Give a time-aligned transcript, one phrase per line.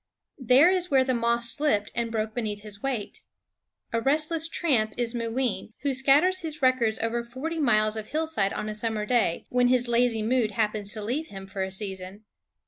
[0.39, 3.21] there is where the moss slipped and broke beneath his weight.
[3.93, 8.67] A restless tramp is Mooween, who scatters his records over forty miles of hillside on
[8.67, 12.23] a summer day, when his lazy mood happens to leave him for a season.